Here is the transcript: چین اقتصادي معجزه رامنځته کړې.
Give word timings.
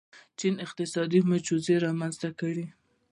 چین 0.39 0.53
اقتصادي 0.65 1.19
معجزه 1.29 1.75
رامنځته 1.85 2.29
کړې. 2.39 2.65